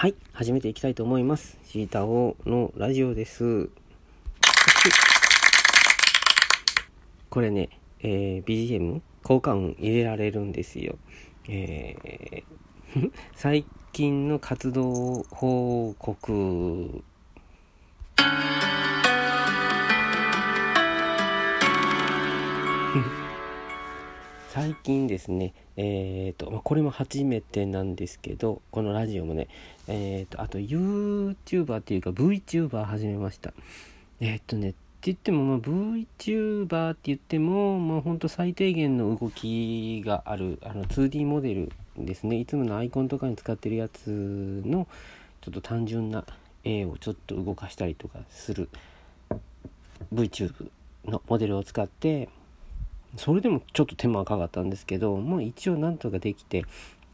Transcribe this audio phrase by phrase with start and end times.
[0.00, 1.58] はい、始めていきたいと思います。
[1.64, 3.68] シータオのラジオです。
[7.28, 7.68] これね、
[7.98, 10.98] えー BGM 効果音入れられるんですよ。
[11.48, 17.02] えー最近の活動報告。
[24.60, 29.46] 最近ですね、えーとまあ、これも初めてなんですけどこのラジオもね、
[29.86, 33.52] えーとあと YouTuber っていうか VTuber 始めました。
[34.20, 42.40] えーっとねって言っても、まあ、VTuber って言っても、まあ、ほんと最低限の動きがあるあの 2D モデルですね。
[42.40, 44.08] いつものアイコンとかに使ってるやつ
[44.66, 44.88] の
[45.40, 46.24] ちょっと単純な
[46.64, 48.68] 絵をちょっと動かしたりとかする
[50.12, 50.68] VTube
[51.04, 52.28] のモデルを使って
[53.16, 56.64] それでもちょっと手間かかったんですけどもう一応なんとかできて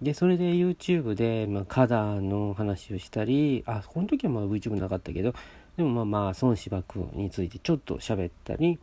[0.00, 5.34] でそれで YouTube で、まあ、カダーの話をしたりあこの時はまあ VTuber なかったけど
[5.76, 8.78] でもまあまあ孫子幕についてちょっと喋ったり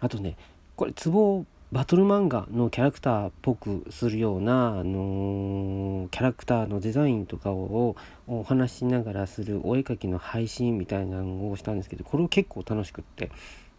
[0.00, 0.36] あとね
[0.76, 13.30] これツボバトル漫画のキャラクターっぽくするような、あのーキャラクターのデザインとかをお話しながらするお絵描きの配信みたいなのをしたんですけどこれを結構楽しくって、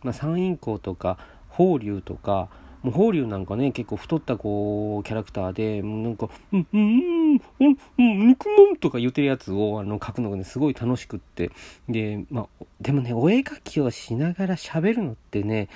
[0.04, 1.18] まあ、山陰校とか
[1.58, 2.50] 法隆とか
[2.84, 11.52] もう法隆なんかね結構太ったこうキャラクターでなんか「うんうんうんうんうん肉まん」とか言ってるやつをあの描くのがねすごい楽しくって。
[11.90, 15.70] でまあでもねお絵描きをしながら喋るのってね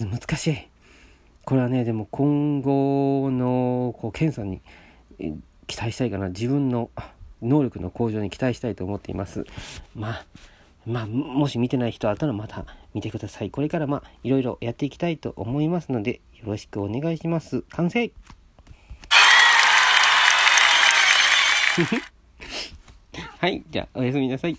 [0.00, 0.56] 難しい。
[1.44, 4.62] これはねでも今後のこう健さんに
[5.66, 6.28] 期待したいかな。
[6.28, 6.90] 自分の
[7.42, 9.44] 能力の向上に期待したいと思っています。
[9.94, 10.26] まあ
[10.88, 13.50] まあ、もし見てない人あったらまた見てください。
[13.50, 17.60] これからまあ、いろいろやっていきたいと思いますので、よろしくお願いします。
[17.70, 18.10] 完成
[23.38, 24.56] はい、じゃあ、おやすみなさい。